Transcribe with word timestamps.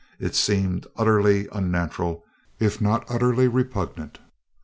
It 0.19 0.33
seemed 0.33 0.87
utterly 0.97 1.47
unnatural, 1.51 2.25
if 2.59 2.81
not 2.81 3.05
utterly 3.07 3.47
repugnant. 3.47 4.17